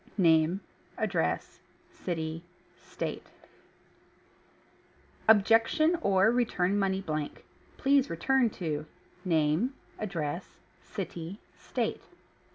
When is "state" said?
2.75-3.27, 11.55-12.01